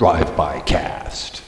Drive-By 0.00 0.60
Cast. 0.60 1.42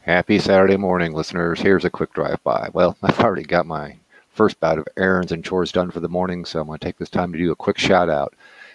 Happy 0.00 0.40
Saturday 0.40 0.76
morning, 0.76 1.12
listeners. 1.12 1.60
Here's 1.60 1.84
a 1.84 1.90
quick 1.90 2.12
drive-by. 2.12 2.70
Well, 2.72 2.96
I've 3.04 3.20
already 3.20 3.44
got 3.44 3.66
my 3.66 3.96
first 4.30 4.58
bout 4.58 4.80
of 4.80 4.88
errands 4.96 5.30
and 5.30 5.44
chores 5.44 5.70
done 5.70 5.92
for 5.92 6.00
the 6.00 6.08
morning, 6.08 6.44
so 6.44 6.60
I'm 6.60 6.66
going 6.66 6.80
to 6.80 6.84
take 6.84 6.98
this 6.98 7.08
time 7.08 7.30
to 7.30 7.38
do 7.38 7.52
a 7.52 7.54
quick 7.54 7.78
shout 7.78 8.10
out 8.10 8.34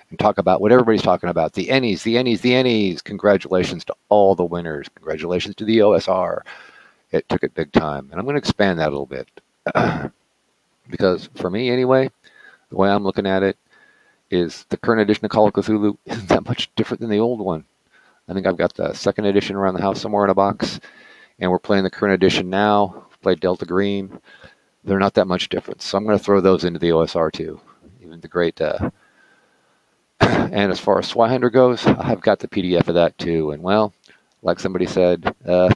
and 0.09 0.17
talk 0.17 0.37
about 0.37 0.61
what 0.61 0.71
everybody's 0.71 1.01
talking 1.01 1.27
about. 1.27 1.51
The 1.51 1.67
Ennies, 1.67 2.03
the 2.03 2.15
Ennies, 2.15 2.39
the 2.39 2.51
Ennies. 2.51 3.03
Congratulations 3.03 3.83
to 3.83 3.95
all 4.07 4.35
the 4.35 4.45
winners. 4.45 4.87
Congratulations 4.95 5.55
to 5.55 5.65
the 5.65 5.79
OSR. 5.79 6.43
It 7.11 7.27
took 7.27 7.43
it 7.43 7.53
big 7.55 7.73
time. 7.73 8.07
And 8.09 8.21
I'm 8.21 8.25
going 8.25 8.35
to 8.35 8.39
expand 8.39 8.79
that 8.79 8.87
a 8.87 8.97
little 8.97 9.05
bit. 9.05 9.27
because 10.89 11.29
for 11.35 11.49
me, 11.49 11.69
anyway, 11.69 12.09
the 12.69 12.77
way 12.77 12.89
I'm 12.89 13.03
looking 13.03 13.27
at 13.27 13.43
it 13.43 13.57
is 14.31 14.65
the 14.69 14.77
current 14.77 15.01
edition 15.01 15.25
of 15.25 15.31
Call 15.31 15.45
of 15.45 15.53
Cthulhu 15.53 15.97
isn't 16.05 16.29
that 16.29 16.45
much 16.45 16.73
different 16.77 17.01
than 17.01 17.09
the 17.09 17.19
old 17.19 17.41
one. 17.41 17.65
I 18.27 18.33
think 18.33 18.47
I've 18.47 18.57
got 18.57 18.73
the 18.73 18.93
second 18.93 19.25
edition 19.25 19.55
around 19.55 19.75
the 19.75 19.81
house 19.81 19.99
somewhere 19.99 20.23
in 20.23 20.29
a 20.29 20.35
box, 20.35 20.79
and 21.39 21.51
we're 21.51 21.59
playing 21.59 21.83
the 21.83 21.89
current 21.89 22.13
edition 22.13 22.49
now. 22.49 23.07
Played 23.21 23.41
Delta 23.41 23.65
Green. 23.65 24.19
They're 24.83 24.99
not 24.99 25.13
that 25.13 25.27
much 25.27 25.49
different, 25.49 25.81
so 25.81 25.97
I'm 25.97 26.05
going 26.05 26.17
to 26.17 26.23
throw 26.23 26.41
those 26.41 26.63
into 26.63 26.79
the 26.79 26.89
OSR 26.89 27.31
too. 27.31 27.59
Even 28.01 28.19
the 28.19 28.27
great. 28.27 28.59
Uh, 28.61 28.89
and 30.19 30.71
as 30.71 30.79
far 30.79 30.99
as 30.99 31.11
Zweihänder 31.11 31.51
goes, 31.51 31.85
I've 31.85 32.21
got 32.21 32.39
the 32.39 32.47
PDF 32.47 32.87
of 32.87 32.95
that 32.95 33.17
too. 33.17 33.51
And 33.51 33.63
well, 33.63 33.93
like 34.41 34.59
somebody 34.59 34.85
said, 34.85 35.33
uh, 35.45 35.73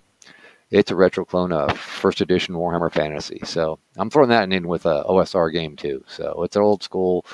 it's 0.71 0.91
a 0.91 0.95
retro 0.95 1.23
clone 1.23 1.53
of 1.53 1.77
first 1.77 2.19
edition 2.19 2.55
Warhammer 2.55 2.91
Fantasy. 2.91 3.39
So 3.43 3.79
I'm 3.95 4.09
throwing 4.09 4.29
that 4.29 4.51
in 4.51 4.67
with 4.67 4.85
a 4.85 5.03
OSR 5.07 5.51
game 5.53 5.75
too. 5.75 6.03
So 6.07 6.43
it's 6.43 6.55
an 6.55 6.61
old 6.61 6.83
school. 6.83 7.25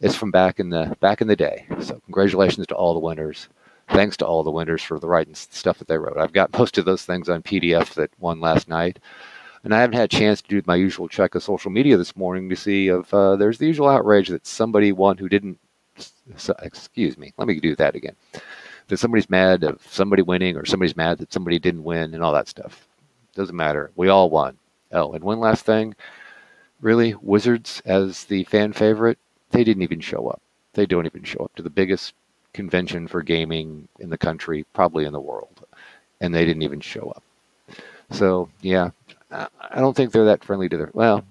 It's 0.00 0.16
from 0.16 0.30
back 0.30 0.60
in 0.60 0.68
the 0.68 0.94
back 1.00 1.22
in 1.22 1.28
the 1.28 1.36
day. 1.36 1.66
So 1.80 2.00
congratulations 2.04 2.66
to 2.66 2.74
all 2.74 2.92
the 2.92 3.00
winners 3.00 3.48
thanks 3.88 4.16
to 4.18 4.26
all 4.26 4.42
the 4.42 4.50
winners 4.50 4.82
for 4.82 4.98
the 4.98 5.06
writing 5.06 5.34
stuff 5.34 5.78
that 5.78 5.88
they 5.88 5.98
wrote. 5.98 6.18
I've 6.18 6.32
got 6.32 6.52
most 6.58 6.78
of 6.78 6.84
those 6.84 7.04
things 7.04 7.28
on 7.28 7.42
PDF 7.42 7.94
that 7.94 8.10
won 8.18 8.40
last 8.40 8.68
night. 8.68 8.98
And 9.64 9.74
I 9.74 9.80
haven't 9.80 9.96
had 9.96 10.12
a 10.12 10.16
chance 10.16 10.40
to 10.42 10.48
do 10.48 10.62
my 10.66 10.76
usual 10.76 11.08
check 11.08 11.34
of 11.34 11.42
social 11.42 11.72
media 11.72 11.96
this 11.96 12.14
morning 12.14 12.48
to 12.48 12.56
see 12.56 12.88
if 12.88 13.12
uh, 13.12 13.34
there's 13.36 13.58
the 13.58 13.66
usual 13.66 13.88
outrage 13.88 14.28
that 14.28 14.46
somebody 14.46 14.92
won 14.92 15.18
who 15.18 15.28
didn't. 15.28 15.58
Excuse 16.62 17.16
me, 17.16 17.32
let 17.36 17.48
me 17.48 17.58
do 17.58 17.74
that 17.76 17.96
again. 17.96 18.14
That 18.88 18.98
somebody's 18.98 19.30
mad 19.30 19.64
of 19.64 19.84
somebody 19.90 20.22
winning, 20.22 20.56
or 20.56 20.64
somebody's 20.66 20.96
mad 20.96 21.18
that 21.18 21.32
somebody 21.32 21.58
didn't 21.58 21.82
win, 21.82 22.14
and 22.14 22.22
all 22.22 22.32
that 22.34 22.46
stuff. 22.46 22.86
Doesn't 23.34 23.56
matter. 23.56 23.90
We 23.96 24.08
all 24.08 24.30
won. 24.30 24.56
Oh, 24.92 25.12
and 25.14 25.24
one 25.24 25.40
last 25.40 25.64
thing. 25.64 25.96
Really, 26.80 27.14
Wizards 27.14 27.82
as 27.84 28.24
the 28.24 28.44
fan 28.44 28.72
favorite, 28.72 29.18
they 29.50 29.64
didn't 29.64 29.82
even 29.82 30.00
show 30.00 30.28
up. 30.28 30.42
They 30.74 30.86
don't 30.86 31.06
even 31.06 31.24
show 31.24 31.40
up 31.40 31.56
to 31.56 31.62
the 31.62 31.70
biggest 31.70 32.14
convention 32.56 33.06
for 33.06 33.22
gaming 33.22 33.86
in 34.00 34.10
the 34.10 34.18
country, 34.18 34.64
probably 34.72 35.04
in 35.04 35.12
the 35.12 35.20
world, 35.20 35.64
and 36.20 36.34
they 36.34 36.44
didn't 36.44 36.62
even 36.62 36.80
show 36.80 37.12
up. 37.14 37.22
So 38.10 38.48
yeah, 38.62 38.90
I 39.30 39.76
don't 39.76 39.94
think 39.94 40.10
they're 40.10 40.24
that 40.24 40.42
friendly 40.42 40.68
to 40.70 40.76
their. 40.76 40.90
Well, 40.92 41.24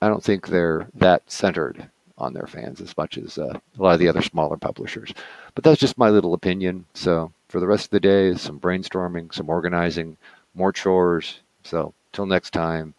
I 0.00 0.08
don't 0.08 0.22
think 0.22 0.46
they're 0.46 0.86
that 0.94 1.22
centered 1.30 1.88
on 2.18 2.32
their 2.32 2.46
fans 2.46 2.80
as 2.80 2.96
much 2.96 3.18
as 3.18 3.36
uh, 3.36 3.58
a 3.78 3.82
lot 3.82 3.94
of 3.94 3.98
the 3.98 4.08
other 4.08 4.22
smaller 4.22 4.56
publishers. 4.56 5.12
But 5.54 5.64
that's 5.64 5.80
just 5.80 5.98
my 5.98 6.08
little 6.08 6.34
opinion. 6.34 6.84
So 6.94 7.32
for 7.48 7.58
the 7.58 7.66
rest 7.66 7.86
of 7.86 7.90
the 7.90 8.00
day, 8.00 8.34
some 8.34 8.60
brainstorming, 8.60 9.34
some 9.34 9.50
organizing, 9.50 10.16
more 10.54 10.72
chores. 10.72 11.40
So 11.64 11.94
till 12.12 12.26
next 12.26 12.50
time, 12.50 12.94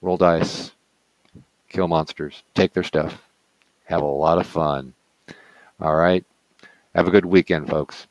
roll 0.00 0.16
dice, 0.16 0.72
kill 1.68 1.88
monsters, 1.88 2.42
take 2.54 2.72
their 2.72 2.84
stuff, 2.84 3.20
have 3.86 4.02
a 4.02 4.06
lot 4.06 4.38
of 4.38 4.46
fun. 4.46 4.94
All 5.80 5.96
right. 5.96 6.24
Have 6.94 7.08
a 7.08 7.10
good 7.10 7.26
weekend, 7.26 7.68
folks. 7.68 8.06